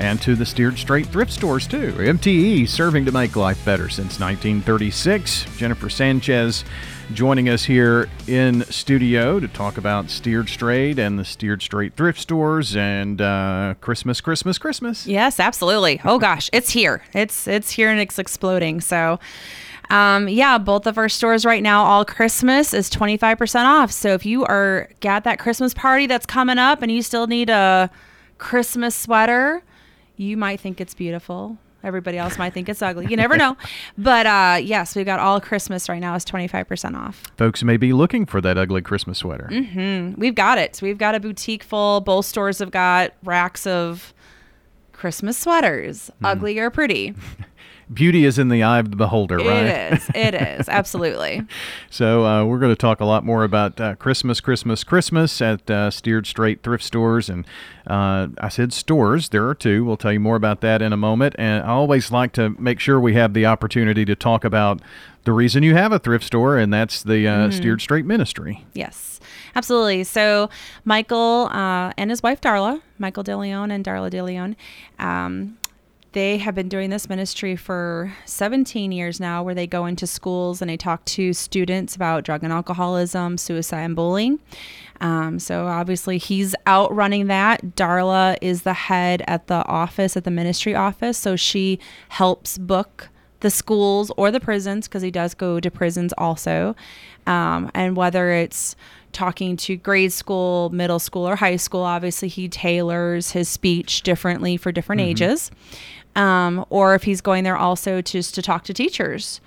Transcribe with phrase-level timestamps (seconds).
[0.00, 1.92] and to the Steered Straight thrift stores too.
[1.92, 5.46] MTE serving to make life better since 1936.
[5.56, 6.64] Jennifer Sanchez
[7.12, 12.20] joining us here in studio to talk about Steered Straight and the Steered Straight thrift
[12.20, 15.06] stores and uh, Christmas, Christmas, Christmas.
[15.06, 16.00] Yes, absolutely.
[16.04, 17.02] Oh gosh, it's here.
[17.12, 18.80] It's it's here and it's exploding.
[18.80, 19.18] So
[19.90, 23.92] um, yeah, both of our stores right now, all Christmas is 25% off.
[23.92, 27.50] So if you are got that Christmas party that's coming up and you still need
[27.50, 27.90] a
[28.38, 29.62] Christmas sweater,
[30.16, 31.58] you might think it's beautiful.
[31.82, 33.06] Everybody else might think it's ugly.
[33.06, 33.56] You never know.
[33.98, 37.22] But uh, yes, we've got all Christmas right now is 25% off.
[37.36, 39.48] Folks may be looking for that ugly Christmas sweater.
[39.50, 40.20] Mm-hmm.
[40.20, 40.80] We've got it.
[40.82, 42.00] We've got a boutique full.
[42.00, 44.12] Both stores have got racks of
[44.92, 46.28] Christmas sweaters, mm.
[46.28, 47.14] ugly or pretty.
[47.92, 49.66] beauty is in the eye of the beholder, right?
[49.66, 50.10] It is.
[50.14, 50.68] It is.
[50.68, 51.42] Absolutely.
[51.90, 55.70] so uh, we're going to talk a lot more about uh, Christmas, Christmas, Christmas at
[55.70, 57.28] uh, Steered Straight thrift stores.
[57.28, 57.46] And
[57.86, 59.28] uh, I said stores.
[59.28, 59.84] There are two.
[59.84, 61.34] We'll tell you more about that in a moment.
[61.38, 64.80] And I always like to make sure we have the opportunity to talk about
[65.24, 67.52] the reason you have a thrift store, and that's the uh, mm.
[67.52, 68.64] Steered Straight Ministry.
[68.74, 69.18] Yes.
[69.56, 70.04] Absolutely.
[70.04, 70.48] So,
[70.84, 74.54] Michael uh, and his wife Darla, Michael DeLeon and Darla DeLeon,
[75.04, 75.58] um,
[76.16, 80.62] they have been doing this ministry for 17 years now, where they go into schools
[80.62, 84.40] and they talk to students about drug and alcoholism, suicide, and bullying.
[85.02, 87.76] Um, so obviously, he's out running that.
[87.76, 91.18] Darla is the head at the office, at the ministry office.
[91.18, 96.12] So she helps book the schools or the prisons, because he does go to prisons
[96.16, 96.74] also.
[97.26, 98.76] Um, and whether it's
[99.12, 104.56] talking to grade school, middle school, or high school, obviously he tailors his speech differently
[104.56, 105.10] for different mm-hmm.
[105.10, 105.50] ages
[106.16, 109.40] um, or if he's going there also just to talk to teachers.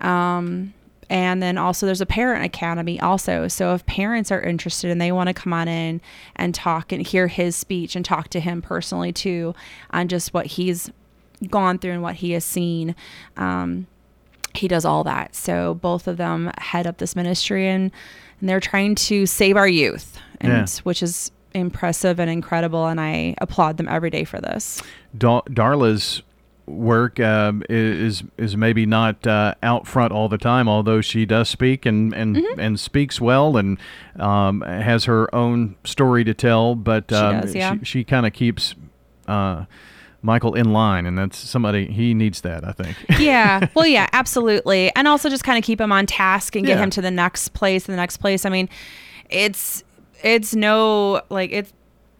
[0.00, 0.72] Um,
[1.10, 3.48] and then also there's a parent academy also.
[3.48, 6.00] So if parents are interested and they want to come on in
[6.36, 9.54] and talk and hear his speech and talk to him personally too
[9.90, 10.90] on just what he's
[11.50, 12.94] gone through and what he has seen,
[13.36, 13.86] um,
[14.54, 15.34] he does all that.
[15.34, 17.90] So both of them head up this ministry and,
[18.40, 20.82] and they're trying to save our youth, and yeah.
[20.82, 24.82] which is impressive and incredible, and I applaud them every day for this.
[25.16, 26.22] Darla's
[26.66, 31.48] work um, is is maybe not uh, out front all the time, although she does
[31.48, 32.60] speak and and, mm-hmm.
[32.60, 33.78] and speaks well and
[34.18, 36.74] um, has her own story to tell.
[36.74, 37.76] But um, she, yeah.
[37.78, 38.74] she, she kind of keeps.
[39.26, 39.64] Uh,
[40.22, 42.96] Michael in line, and that's somebody he needs that, I think.
[43.18, 46.76] yeah, well, yeah, absolutely, and also just kind of keep him on task and get
[46.76, 46.84] yeah.
[46.84, 48.44] him to the next place, the next place.
[48.44, 48.68] I mean,
[49.28, 49.82] it's
[50.22, 51.72] it's no like it's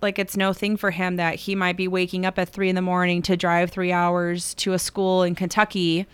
[0.03, 2.75] like it's no thing for him that he might be waking up at three in
[2.75, 6.07] the morning to drive three hours to a school in Kentucky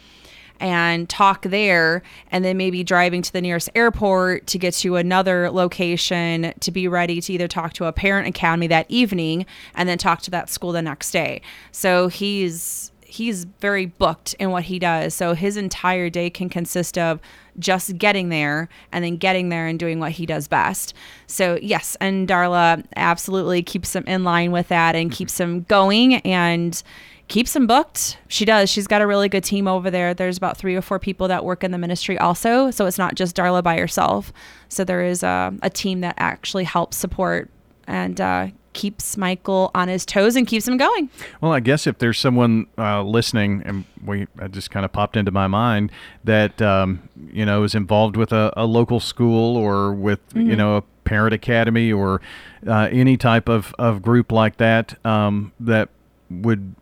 [0.61, 5.51] and talk there and then maybe driving to the nearest airport to get to another
[5.51, 9.99] location to be ready to either talk to a parent academy that evening and then
[9.99, 11.41] talk to that school the next day.
[11.73, 15.15] So he's he's very booked in what he does.
[15.15, 17.21] So his entire day can consist of
[17.59, 20.93] just getting there and then getting there and doing what he does best.
[21.27, 25.43] So, yes, and Darla absolutely keeps him in line with that and keeps mm-hmm.
[25.43, 26.81] him going and
[27.29, 28.19] keeps him booked.
[28.29, 28.71] She does.
[28.71, 30.15] She's got a really good team over there.
[30.15, 32.71] There's about three or four people that work in the ministry also.
[32.71, 34.33] So, it's not just Darla by herself.
[34.69, 37.51] So, there is a, a team that actually helps support
[37.87, 41.11] and uh, keeps Michael on his toes and keeps him going.
[41.41, 45.17] Well, I guess if there's someone uh, listening, and we I just kind of popped
[45.17, 45.91] into my mind
[46.25, 50.51] that um, you know is involved with a, a local school or with mm-hmm.
[50.51, 52.21] you know a parent academy or
[52.67, 55.89] uh, any type of, of group like that um, that
[56.31, 56.75] would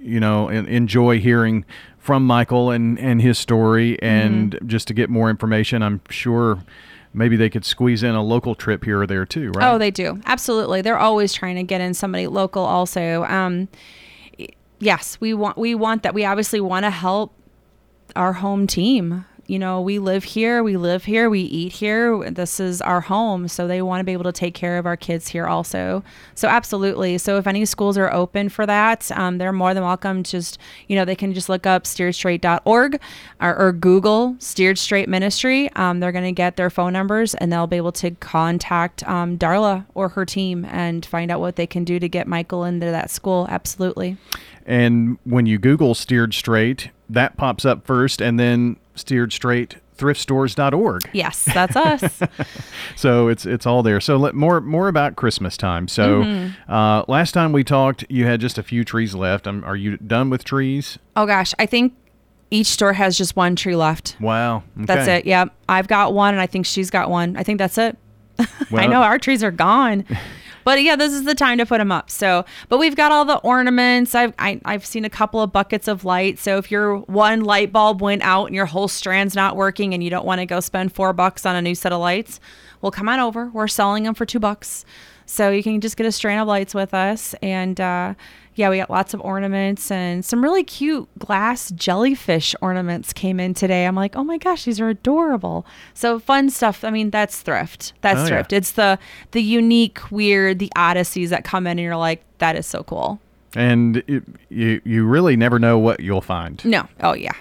[0.00, 1.64] you know enjoy hearing
[1.98, 4.66] from Michael and and his story and mm-hmm.
[4.66, 5.82] just to get more information.
[5.82, 6.62] I'm sure
[7.14, 9.72] maybe they could squeeze in a local trip here or there too, right?
[9.72, 10.20] Oh, they do.
[10.26, 10.82] Absolutely.
[10.82, 13.24] They're always trying to get in somebody local also.
[13.24, 13.68] Um,
[14.78, 16.14] yes, we want we want that.
[16.14, 17.32] We obviously want to help
[18.16, 22.30] our home team you know, we live here, we live here, we eat here.
[22.30, 23.48] This is our home.
[23.48, 26.02] So they want to be able to take care of our kids here also.
[26.34, 27.18] So, absolutely.
[27.18, 30.22] So, if any schools are open for that, um, they're more than welcome.
[30.22, 30.56] Just,
[30.88, 32.98] you know, they can just look up steeredstraight.org
[33.42, 35.70] or, or Google Steered Straight Ministry.
[35.72, 39.36] Um, they're going to get their phone numbers and they'll be able to contact um,
[39.36, 42.86] Darla or her team and find out what they can do to get Michael into
[42.86, 43.46] that school.
[43.50, 44.16] Absolutely.
[44.64, 51.02] And when you Google Steered Straight, that pops up first, and then Steered Straight thriftstores.org.
[51.12, 52.20] Yes, that's us.
[52.96, 54.00] so it's it's all there.
[54.00, 55.86] So let, more more about Christmas time.
[55.88, 56.72] So Mm-hmm.
[56.72, 59.46] uh, last time we talked, you had just a few trees left.
[59.46, 60.98] Um, are you done with trees?
[61.16, 61.94] oh gosh, I think
[62.50, 64.16] each store has just one tree left.
[64.20, 65.24] Wow, That's it.
[65.26, 65.54] Yep.
[65.68, 67.36] I've got one and I think she's got one.
[67.36, 67.96] I think that's it.
[68.72, 70.04] I know our trees are gone.
[70.64, 72.10] But yeah, this is the time to put them up.
[72.10, 74.14] So, but we've got all the ornaments.
[74.14, 76.38] I've I, I've seen a couple of buckets of light.
[76.38, 80.02] So if your one light bulb went out and your whole strand's not working and
[80.02, 82.40] you don't want to go spend four bucks on a new set of lights,
[82.80, 83.48] well, come on over.
[83.52, 84.84] We're selling them for two bucks.
[85.26, 87.34] So you can just get a strand of lights with us.
[87.42, 88.14] And uh,
[88.54, 93.54] yeah, we got lots of ornaments and some really cute glass jellyfish ornaments came in
[93.54, 93.86] today.
[93.86, 95.64] I'm like, oh my gosh, these are adorable.
[95.94, 96.84] So fun stuff.
[96.84, 97.94] I mean, that's thrift.
[98.02, 98.28] That's Oh, yeah.
[98.28, 98.52] thrift.
[98.52, 98.98] It's the
[99.30, 103.20] the unique, weird, the odysseys that come in and you're like, that is so cool.
[103.54, 106.62] And it, you you really never know what you'll find.
[106.64, 106.88] No.
[107.02, 107.32] Oh yeah.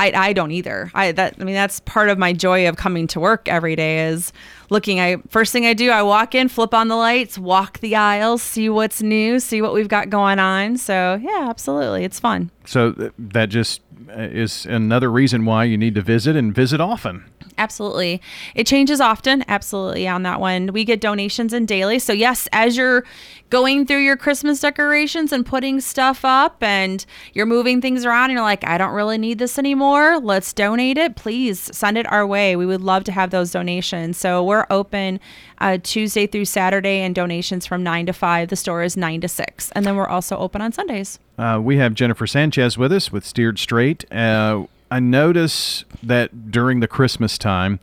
[0.00, 0.92] I, I don't either.
[0.94, 4.06] I that I mean that's part of my joy of coming to work every day
[4.08, 4.32] is
[4.70, 5.00] looking.
[5.00, 8.42] I first thing I do, I walk in, flip on the lights, walk the aisles,
[8.42, 10.76] see what's new, see what we've got going on.
[10.76, 12.50] So yeah, absolutely, it's fun.
[12.64, 16.80] So th- that just uh, is another reason why you need to visit and visit
[16.80, 17.24] often.
[17.58, 18.22] Absolutely.
[18.54, 19.44] It changes often.
[19.48, 20.72] Absolutely on that one.
[20.72, 21.98] We get donations in daily.
[21.98, 23.04] So, yes, as you're
[23.50, 28.34] going through your Christmas decorations and putting stuff up and you're moving things around and
[28.34, 31.16] you're like, I don't really need this anymore, let's donate it.
[31.16, 32.54] Please send it our way.
[32.54, 34.16] We would love to have those donations.
[34.16, 35.20] So, we're open
[35.58, 38.48] uh, Tuesday through Saturday and donations from 9 to 5.
[38.48, 39.70] The store is 9 to 6.
[39.72, 41.18] And then we're also open on Sundays.
[41.38, 44.10] Uh, we have Jennifer Sanchez with us with Steered Straight.
[44.12, 47.78] Uh, I notice that during the Christmas time,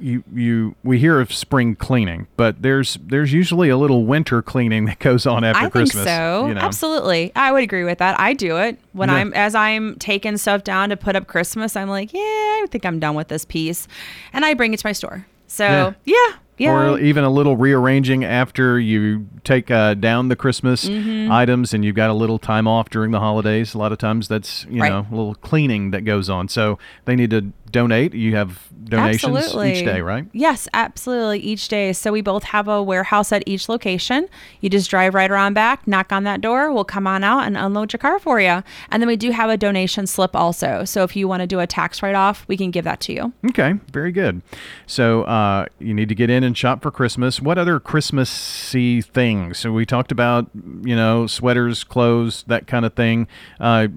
[0.00, 4.86] you you we hear of spring cleaning, but there's there's usually a little winter cleaning
[4.86, 6.04] that goes on after I Christmas.
[6.04, 6.46] think so.
[6.48, 6.60] you know.
[6.60, 7.30] Absolutely.
[7.36, 8.18] I would agree with that.
[8.18, 9.16] I do it when Yeah.
[9.16, 11.76] I'm as I'm taking stuff down to put up Christmas.
[11.76, 13.86] I'm like, yeah, I think I'm done with this piece,
[14.32, 15.26] and I bring it to my store.
[15.52, 16.14] So yeah,
[16.58, 16.70] yeah.
[16.92, 21.32] Or even a little rearranging after you take uh, down the Christmas Mm-hmm.
[21.32, 23.74] items and you've got a little time off during the holidays.
[23.74, 24.90] A lot of times that's, you Right.
[24.90, 26.48] know, a little cleaning that goes on.
[26.48, 28.14] So they need to donate.
[28.14, 29.72] You have donations Absolutely.
[29.72, 30.26] each day, right?
[30.32, 31.38] Yes, absolutely.
[31.38, 31.92] Each day.
[31.92, 34.28] So we both have a warehouse at each location.
[34.60, 36.72] You just drive right around back, knock on that door.
[36.72, 38.62] We'll come on out and unload your car for you.
[38.90, 40.84] And then we do have a donation slip also.
[40.84, 43.12] So if you want to do a tax write off, we can give that to
[43.12, 43.32] you.
[43.50, 44.42] Okay, very good.
[44.86, 47.40] So uh, you need to get in and shop for Christmas.
[47.40, 49.58] What other Christmassy things?
[49.58, 50.50] So we talked about,
[50.82, 53.28] you know, sweaters, clothes, that kind of thing.
[53.58, 53.88] Uh,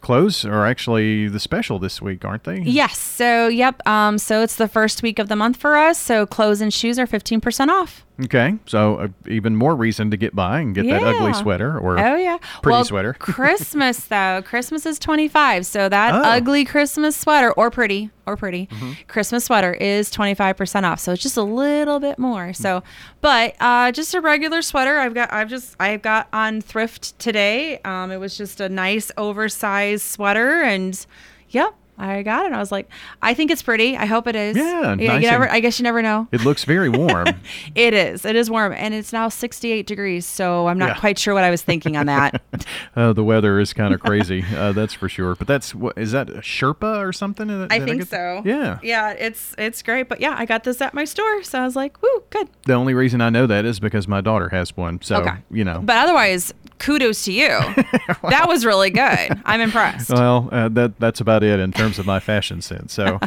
[0.00, 2.60] clothes are actually the special this week, aren't they?
[2.60, 2.95] Yes.
[2.96, 3.86] So, yep.
[3.86, 5.98] Um, so it's the first week of the month for us.
[5.98, 8.04] So clothes and shoes are 15% off.
[8.24, 11.98] Okay, so uh, even more reason to get by and get that ugly sweater or
[11.98, 13.12] Oh yeah, pretty well, sweater.
[13.18, 15.66] Christmas though, Christmas is twenty five.
[15.66, 16.22] So that Oh.
[16.22, 18.92] ugly Christmas sweater or pretty or pretty Mm-hmm.
[19.08, 20.98] Christmas sweater is twenty five percent off.
[20.98, 22.54] So it's just a little bit more.
[22.54, 22.82] So,
[23.20, 24.96] but uh, just a regular sweater.
[24.98, 27.80] I've got I've just I've got on thrift today.
[27.84, 31.04] Um, it was just a nice oversized sweater and
[31.50, 31.74] yep.
[31.98, 32.52] I got it.
[32.52, 32.88] I was like,
[33.22, 33.96] I think it's pretty.
[33.96, 34.56] I hope it is.
[34.56, 35.50] Yeah, you, nice you never.
[35.50, 36.28] I guess you never know.
[36.32, 37.26] It looks very warm.
[37.74, 38.24] It is.
[38.24, 40.24] It is warm, and it's now 68 degrees.
[40.26, 41.00] So I'm not Yeah.
[41.00, 42.40] quite sure what I was thinking on that.
[42.96, 45.34] uh, the weather is kind of crazy, uh, that's for sure.
[45.34, 47.50] But that's what is that a Sherpa or something?
[47.70, 48.42] I think get- so.
[48.44, 48.78] Yeah.
[48.82, 50.08] Yeah, it's it's great.
[50.08, 52.74] But yeah, I got this at my store, so I was like, "Woo, good." The
[52.74, 55.00] only reason I know that is because my daughter has one.
[55.02, 55.36] So Okay.
[55.50, 55.80] you know.
[55.82, 57.48] But otherwise, kudos to you.
[58.28, 59.40] that was really good.
[59.44, 60.10] I'm impressed.
[60.10, 62.92] Well, uh, that that's about it in terms of my fashion sense.
[62.92, 63.18] So,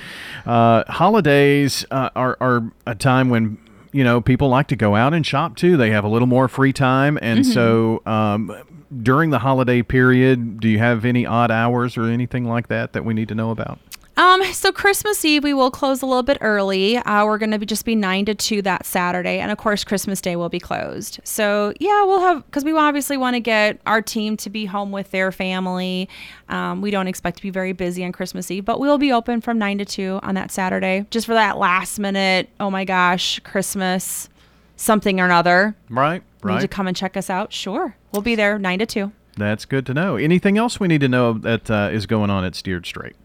[0.46, 3.58] uh, holidays uh, are are a time when
[3.91, 5.77] you know people like to go out and shop too.
[5.77, 7.51] They have a little more free time, and Mm-hmm.
[7.51, 8.56] so um,
[9.03, 13.06] during the holiday period, do you have any odd hours or anything like that that
[13.06, 13.79] we need to know about?
[14.19, 16.97] Um, so Christmas Eve we will close a little bit early.
[16.97, 19.85] Uh, we're going to be just be nine to two that Saturday, and of course
[19.85, 21.21] Christmas Day will be closed.
[21.23, 24.91] So yeah, we'll have because we obviously want to get our team to be home
[24.91, 26.09] with their family.
[26.49, 29.39] Um, we don't expect to be very busy on Christmas Eve, but we'll be open
[29.39, 32.49] from nine to two on that Saturday, just for that last minute.
[32.59, 34.27] Oh my gosh, Christmas
[34.75, 35.75] something or another.
[35.89, 36.23] Right.
[36.43, 36.55] Right.
[36.55, 37.53] Need to come and check us out?
[37.53, 39.13] Sure, we'll be there nine to two.
[39.38, 40.17] That's good to know.
[40.17, 43.15] Anything else we need to know that uh, is going on at Steered Straight?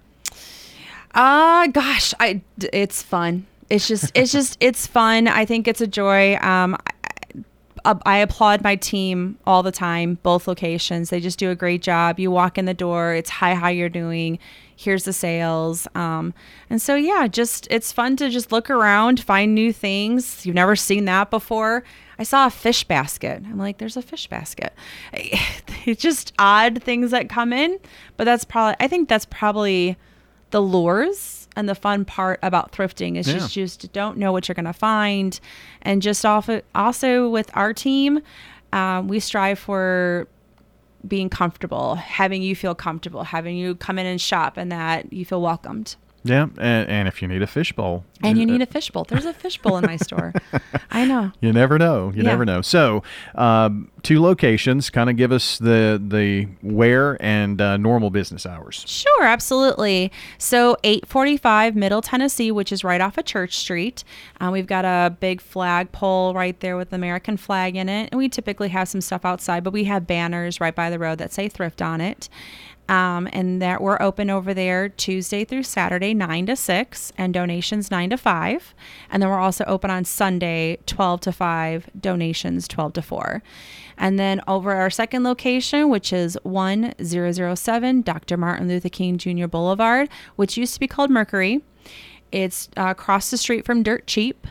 [1.14, 3.46] Uh gosh, I it's fun.
[3.70, 5.28] It's just it's just it's fun.
[5.28, 6.36] I think it's a joy.
[6.36, 6.76] Um
[7.84, 11.10] I, I applaud my team all the time, both locations.
[11.10, 12.18] They just do a great job.
[12.18, 14.38] You walk in the door, it's hi how you're doing.
[14.74, 15.86] Here's the sales.
[15.94, 16.34] Um
[16.68, 20.44] and so yeah, just it's fun to just look around, find new things.
[20.44, 21.84] You've never seen that before.
[22.18, 23.42] I saw a fish basket.
[23.44, 24.72] I'm like, there's a fish basket.
[25.86, 27.78] It's just odd things that come in,
[28.16, 29.98] but that's probably I think that's probably
[30.54, 33.34] the lures and the fun part about thrifting is Yeah.
[33.34, 35.40] just just don't know what you're going to find,
[35.82, 38.20] and just off also with our team,
[38.72, 40.28] um, we strive for
[41.06, 45.24] being comfortable, having you feel comfortable, having you come in and shop, and that you
[45.24, 45.96] feel welcomed.
[46.26, 49.04] Yeah, and, and if you need a fishbowl, And you need a fishbowl.
[49.04, 50.32] There's a fishbowl in my store.
[50.90, 51.32] I know.
[51.42, 52.10] You never know.
[52.14, 52.30] You Yeah.
[52.30, 52.62] never know.
[52.62, 53.02] So,
[53.34, 54.88] um, two locations.
[54.88, 58.84] Kind of give us the the where and uh, normal business hours.
[58.88, 60.10] Sure, absolutely.
[60.38, 64.02] So 845 Middle Tennessee, which is right off of Church Street.
[64.40, 68.08] Uh, we've got a big flag pole right there with the American flag in it.
[68.10, 71.18] And we typically have some stuff outside, but we have banners right by the road
[71.18, 72.28] that say thrift on it.
[72.86, 77.90] Um, and that we're open over there Tuesday through Saturday, 9 to 6, and donations
[77.90, 78.74] 9 to 5.
[79.10, 83.42] And then we're also open on Sunday, 12 to 5, donations 12 to 4.
[83.96, 88.36] And then over our second location, which is 1007 Dr.
[88.36, 89.46] Martin Luther King Jr.
[89.46, 91.62] Boulevard, which used to be called Mercury.
[92.32, 94.46] It's uh, across the street from Dirt Cheap.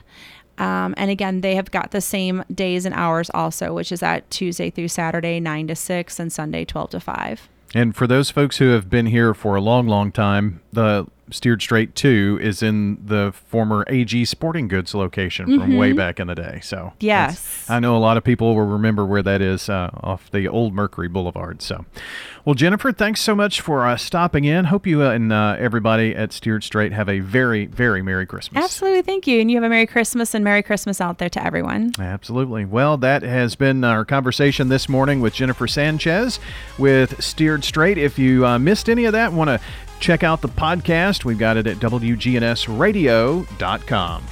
[0.57, 4.29] Um, and again, they have got the same days and hours also, which is at
[4.29, 7.49] Tuesday through Saturday, 9 to 6, and Sunday, 12 to 5.
[7.74, 11.62] And for those folks who have been here for a long, long time, the Steered
[11.62, 16.36] Straight 2 is in the former AG Sporting Goods location from way back in the
[16.36, 16.60] day.
[16.62, 16.96] So, Mm-hmm.
[17.00, 17.65] Yes.
[17.70, 20.74] I know a lot of people will remember where that is uh, off the old
[20.74, 21.62] Mercury Boulevard.
[21.62, 21.86] So,
[22.46, 24.65] well, Jennifer, thanks so much for uh, stopping in.
[24.65, 28.63] Hope you and uh, everybody at Steered Straight have a very, very Merry Christmas.
[28.63, 29.01] Absolutely.
[29.01, 29.39] Thank you.
[29.39, 31.94] And you have a Merry Christmas and Merry Christmas out there to everyone.
[32.00, 32.65] Absolutely.
[32.65, 36.39] Well, that has been our conversation this morning with Jennifer Sanchez
[36.77, 37.98] with Steered Straight.
[37.98, 39.60] If you uh, missed any of that, want to
[40.00, 44.23] check out the podcast, we've got it at WGNSradio.com.